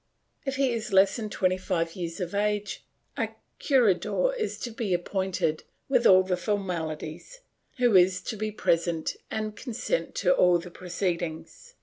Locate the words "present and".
8.51-9.55